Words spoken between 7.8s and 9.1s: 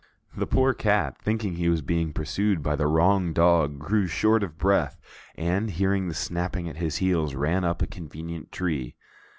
a convenient tree.